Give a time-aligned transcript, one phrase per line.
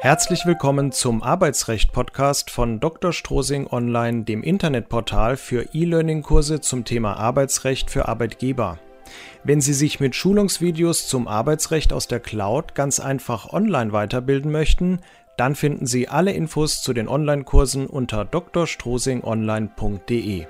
[0.00, 3.14] Herzlich willkommen zum Arbeitsrecht-Podcast von Dr.
[3.14, 8.78] Strosing Online, dem Internetportal für E-Learning-Kurse zum Thema Arbeitsrecht für Arbeitgeber.
[9.42, 15.00] Wenn Sie sich mit Schulungsvideos zum Arbeitsrecht aus der Cloud ganz einfach online weiterbilden möchten,
[15.38, 20.46] dann finden Sie alle Infos zu den Online-Kursen unter drstrosingonline.de.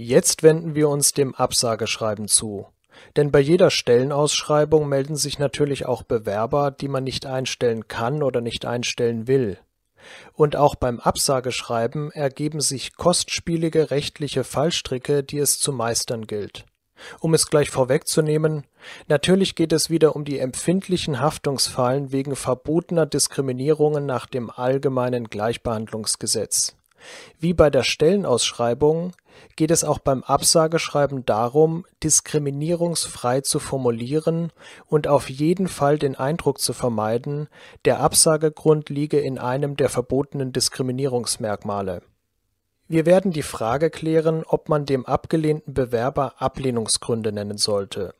[0.00, 2.68] Jetzt wenden wir uns dem Absageschreiben zu.
[3.16, 8.40] Denn bei jeder Stellenausschreibung melden sich natürlich auch Bewerber, die man nicht einstellen kann oder
[8.40, 9.58] nicht einstellen will.
[10.34, 16.64] Und auch beim Absageschreiben ergeben sich kostspielige rechtliche Fallstricke, die es zu meistern gilt.
[17.18, 18.68] Um es gleich vorwegzunehmen,
[19.08, 26.76] natürlich geht es wieder um die empfindlichen Haftungsfallen wegen verbotener Diskriminierungen nach dem Allgemeinen Gleichbehandlungsgesetz.
[27.38, 29.12] Wie bei der Stellenausschreibung
[29.56, 34.52] geht es auch beim Absageschreiben darum, diskriminierungsfrei zu formulieren
[34.86, 37.48] und auf jeden Fall den Eindruck zu vermeiden,
[37.84, 42.02] der Absagegrund liege in einem der verbotenen Diskriminierungsmerkmale.
[42.90, 48.14] Wir werden die Frage klären, ob man dem abgelehnten Bewerber Ablehnungsgründe nennen sollte.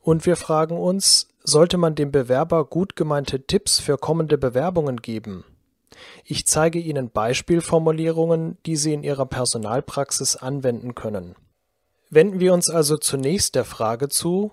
[0.00, 5.44] Und wir fragen uns, sollte man dem Bewerber gut gemeinte Tipps für kommende Bewerbungen geben?
[6.24, 11.36] Ich zeige Ihnen Beispielformulierungen, die Sie in Ihrer Personalpraxis anwenden können.
[12.10, 14.52] Wenden wir uns also zunächst der Frage zu,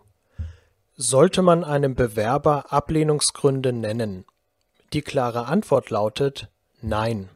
[0.96, 4.26] sollte man einem Bewerber Ablehnungsgründe nennen?
[4.94, 6.50] Die klare Antwort lautet
[6.82, 7.30] Nein.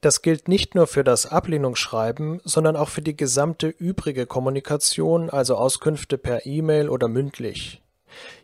[0.00, 5.56] Das gilt nicht nur für das Ablehnungsschreiben, sondern auch für die gesamte übrige Kommunikation, also
[5.56, 7.82] Auskünfte per E-Mail oder mündlich.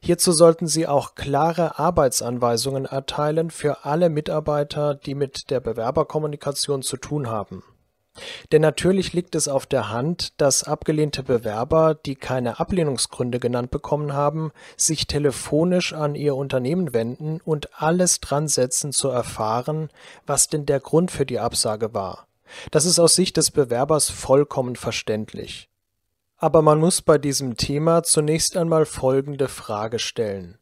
[0.03, 6.97] Hierzu sollten Sie auch klare Arbeitsanweisungen erteilen für alle Mitarbeiter, die mit der Bewerberkommunikation zu
[6.97, 7.63] tun haben.
[8.53, 14.13] Denn natürlich liegt es auf der Hand, dass abgelehnte Bewerber, die keine Ablehnungsgründe genannt bekommen
[14.13, 19.91] haben, sich telefonisch an ihr Unternehmen wenden und alles dran setzen zu erfahren,
[20.27, 22.29] was denn der Grund für die Absage war.
[22.71, 25.69] Das ist aus Sicht des Bewerbers vollkommen verständlich.
[26.45, 30.59] Aber man muss bei diesem Thema zunächst einmal folgende Frage stellen.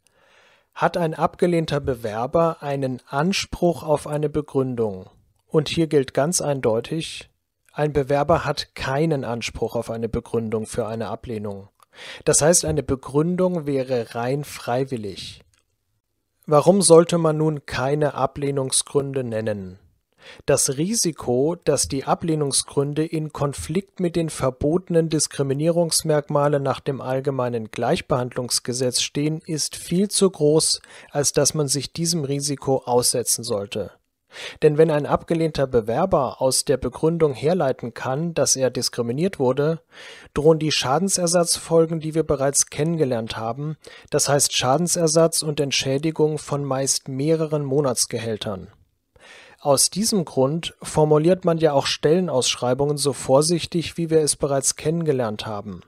[0.74, 5.10] Hat ein abgelehnter Bewerber einen Anspruch auf eine Begründung?
[5.48, 7.30] Und hier gilt ganz eindeutig,
[7.72, 11.68] ein Bewerber hat keinen Anspruch auf eine Begründung für eine Ablehnung.
[12.24, 15.42] Das heißt, eine Begründung wäre rein freiwillig.
[16.46, 19.80] Warum sollte man nun keine Ablehnungsgründe nennen?
[20.46, 29.00] Das Risiko, dass die Ablehnungsgründe in Konflikt mit den verbotenen Diskriminierungsmerkmalen nach dem Allgemeinen Gleichbehandlungsgesetz
[29.00, 30.80] stehen, ist viel zu groß,
[31.10, 33.92] als dass man sich diesem Risiko aussetzen sollte.
[34.62, 39.80] Denn wenn ein abgelehnter Bewerber aus der Begründung herleiten kann, dass er diskriminiert wurde,
[40.34, 43.76] drohen die Schadensersatzfolgen, die wir bereits kennengelernt haben,
[44.10, 48.68] das heißt Schadensersatz und Entschädigung von meist mehreren Monatsgehältern.
[49.62, 55.46] Aus diesem Grund formuliert man ja auch Stellenausschreibungen so vorsichtig, wie wir es bereits kennengelernt
[55.46, 55.82] haben.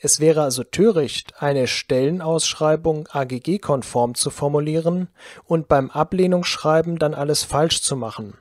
[0.00, 5.08] Es wäre also töricht, eine Stellenausschreibung AGG-konform zu formulieren
[5.44, 8.32] und beim Ablehnungsschreiben dann alles falsch zu machen.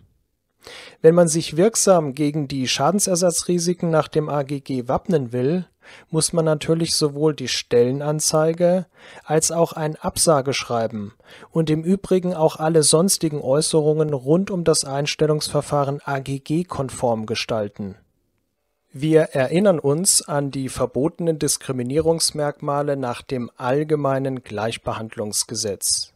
[1.01, 5.67] Wenn man sich wirksam gegen die Schadensersatzrisiken nach dem AGG wappnen will,
[6.09, 8.85] muss man natürlich sowohl die Stellenanzeige
[9.23, 11.13] als auch ein Absageschreiben
[11.51, 17.95] und im Übrigen auch alle sonstigen Äußerungen rund um das Einstellungsverfahren AGG-konform gestalten.
[18.93, 26.11] Wir erinnern uns an die verbotenen Diskriminierungsmerkmale nach dem Allgemeinen Gleichbehandlungsgesetz.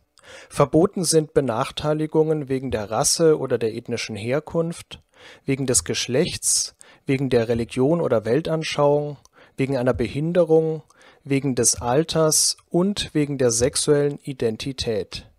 [0.50, 5.02] Verboten sind Benachteiligungen wegen der Rasse oder der ethnischen Herkunft,
[5.46, 6.76] wegen des Geschlechts,
[7.06, 9.18] wegen der Religion oder Weltanschauung,
[9.58, 10.84] wegen einer Behinderung,
[11.24, 15.30] wegen des Alters und wegen der sexuellen Identität.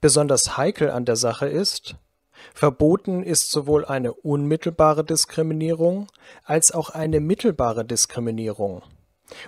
[0.00, 1.96] Besonders heikel an der Sache ist,
[2.54, 6.06] verboten ist sowohl eine unmittelbare Diskriminierung
[6.44, 8.82] als auch eine mittelbare Diskriminierung.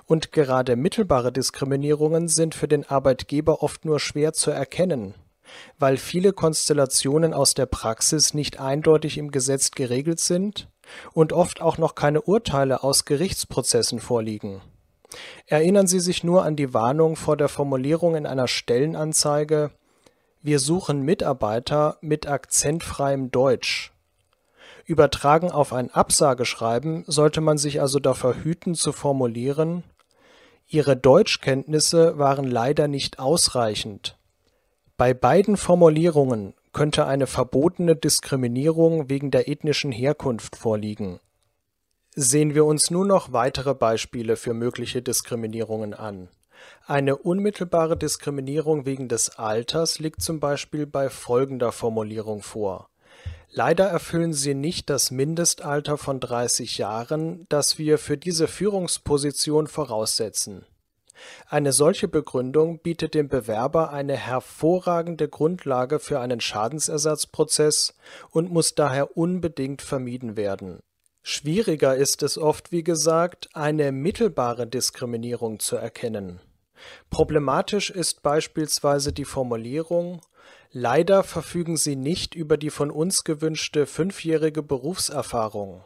[0.07, 5.15] Und gerade mittelbare Diskriminierungen sind für den Arbeitgeber oft nur schwer zu erkennen,
[5.79, 10.69] weil viele Konstellationen aus der Praxis nicht eindeutig im Gesetz geregelt sind
[11.13, 14.61] und oft auch noch keine Urteile aus Gerichtsprozessen vorliegen.
[15.47, 19.71] Erinnern Sie sich nur an die Warnung vor der Formulierung in einer Stellenanzeige
[20.43, 23.93] Wir suchen Mitarbeiter mit akzentfreiem Deutsch.
[24.87, 29.85] Übertragen auf ein Absageschreiben sollte man sich also davor hüten zu formulieren
[30.67, 34.17] Ihre Deutschkenntnisse waren leider nicht ausreichend.
[34.97, 41.21] Bei beiden Formulierungen könnte eine verbotene Diskriminierung wegen der ethnischen Herkunft vorliegen.
[42.15, 46.29] Sehen wir uns nun noch weitere Beispiele für mögliche Diskriminierungen an.
[46.87, 52.89] Eine unmittelbare Diskriminierung wegen des Alters liegt zum Beispiel bei folgender Formulierung vor.
[53.51, 60.67] Leider erfüllen Sie nicht das Mindestalter von 30 Jahren, das wir für diese Führungsposition voraussetzen.
[61.49, 67.95] Eine solche Begründung bietet dem Bewerber eine hervorragende Grundlage für einen Schadensersatzprozess
[68.31, 70.81] und muss daher unbedingt vermieden werden.
[71.23, 76.41] Schwieriger ist es oft, wie gesagt, eine mittelbare Diskriminierung zu erkennen.
[77.09, 80.21] Problematisch ist beispielsweise die Formulierung
[80.77, 85.85] Leider verfügen Sie nicht über die von uns gewünschte fünfjährige Berufserfahrung.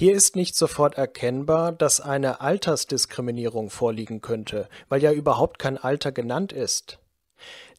[0.00, 6.12] Hier ist nicht sofort erkennbar, dass eine Altersdiskriminierung vorliegen könnte, weil ja überhaupt kein Alter
[6.12, 7.00] genannt ist.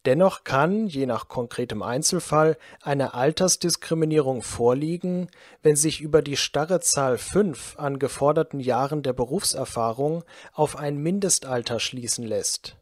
[0.03, 5.29] Dennoch kann, je nach konkretem Einzelfall, eine Altersdiskriminierung vorliegen,
[5.63, 11.79] wenn sich über die starre Zahl 5 an geforderten Jahren der Berufserfahrung auf ein Mindestalter
[11.79, 12.75] schließen lässt.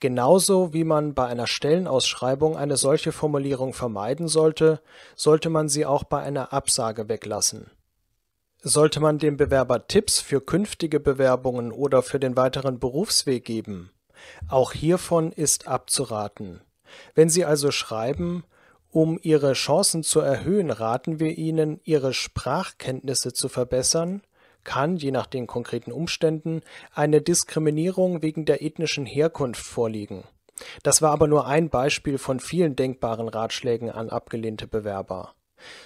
[0.00, 4.80] Genauso wie man bei einer Stellenausschreibung eine solche Formulierung vermeiden sollte,
[5.14, 7.70] sollte man sie auch bei einer Absage weglassen.
[8.66, 13.90] Sollte man dem Bewerber Tipps für künftige Bewerbungen oder für den weiteren Berufsweg geben?
[14.48, 16.62] Auch hiervon ist abzuraten.
[17.14, 18.42] Wenn Sie also schreiben,
[18.90, 24.22] um Ihre Chancen zu erhöhen, raten wir Ihnen, Ihre Sprachkenntnisse zu verbessern,
[24.64, 26.62] kann, je nach den konkreten Umständen,
[26.94, 30.24] eine Diskriminierung wegen der ethnischen Herkunft vorliegen.
[30.82, 35.34] Das war aber nur ein Beispiel von vielen denkbaren Ratschlägen an abgelehnte Bewerber.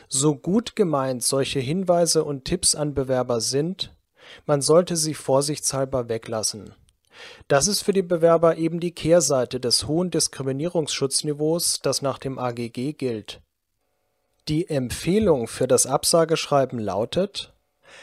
[0.08, 3.94] So gut gemeint solche Hinweise und Tipps an Bewerber sind,
[4.46, 6.74] man sollte sie vorsichtshalber weglassen.
[7.48, 12.92] Das ist für die Bewerber eben die Kehrseite des hohen Diskriminierungsschutzniveaus, das nach dem AGG
[12.92, 13.40] gilt.
[14.48, 17.52] Die Empfehlung für das Absageschreiben lautet,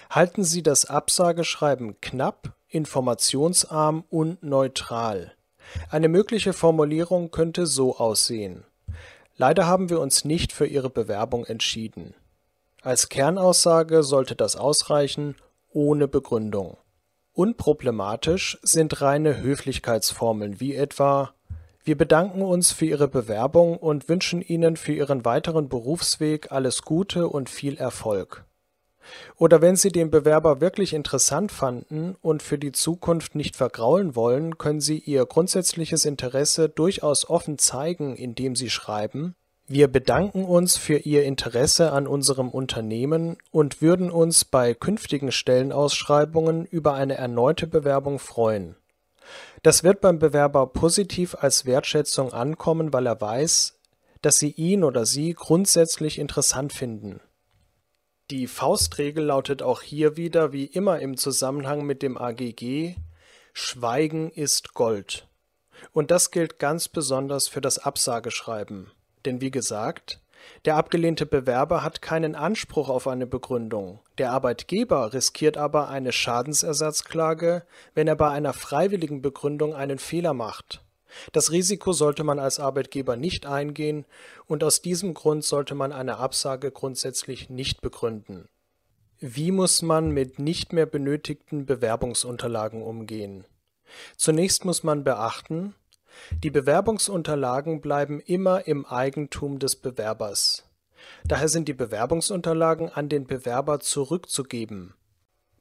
[0.10, 5.34] halten Sie das Absageschreiben knapp, informationsarm und neutral.
[5.90, 8.66] Eine mögliche Formulierung könnte so aussehen.
[9.38, 12.14] Leider haben wir uns nicht für Ihre Bewerbung entschieden.
[12.82, 15.36] Als Kernaussage sollte das ausreichen,
[15.72, 16.78] ohne Begründung.
[17.34, 21.34] Unproblematisch sind reine Höflichkeitsformeln wie etwa
[21.84, 27.28] Wir bedanken uns für Ihre Bewerbung und wünschen Ihnen für Ihren weiteren Berufsweg alles Gute
[27.28, 28.46] und viel Erfolg.
[29.38, 34.58] Oder wenn Sie den Bewerber wirklich interessant fanden und für die Zukunft nicht vergraulen wollen,
[34.58, 39.36] können Sie Ihr grundsätzliches Interesse durchaus offen zeigen, indem Sie schreiben
[39.68, 46.66] wir bedanken uns für Ihr Interesse an unserem Unternehmen und würden uns bei künftigen Stellenausschreibungen
[46.66, 48.76] über eine erneute Bewerbung freuen.
[49.64, 53.80] Das wird beim Bewerber positiv als Wertschätzung ankommen, weil er weiß,
[54.22, 57.20] dass Sie ihn oder sie grundsätzlich interessant finden
[58.32, 62.96] die Faustregel lautet auch hier wieder wie immer im Zusammenhang mit dem AGG
[63.54, 65.28] Schweigen ist Gold.
[65.94, 68.92] Und das gilt ganz besonders für das Absageschreiben.
[69.26, 70.20] Denn wie gesagt,
[70.66, 74.00] der abgelehnte Bewerber hat keinen Anspruch auf eine Begründung.
[74.18, 77.64] Der Arbeitgeber riskiert aber eine Schadensersatzklage,
[77.94, 80.85] wenn er bei einer freiwilligen Begründung einen Fehler macht.
[81.32, 84.06] Das Risiko sollte man als Arbeitgeber nicht eingehen
[84.48, 88.48] und aus diesem Grund sollte man eine Absage grundsätzlich nicht begründen.
[89.20, 93.46] Wie muss man mit nicht mehr benötigten Bewerbungsunterlagen umgehen?
[94.18, 95.74] Zunächst muss man beachten,
[96.44, 100.64] die Bewerbungsunterlagen bleiben immer im Eigentum des Bewerbers.
[101.24, 104.96] Daher sind die Bewerbungsunterlagen an den Bewerber zurückzugeben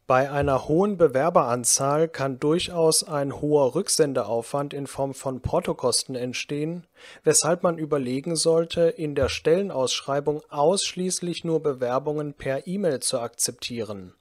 [0.06, 6.86] bei einer hohen Bewerberanzahl kann durchaus ein hoher Rücksendeaufwand in Form von Portokosten entstehen,
[7.22, 14.14] weshalb man überlegen sollte, in der Stellenausschreibung ausschließlich nur Bewerbungen per E-Mail zu akzeptieren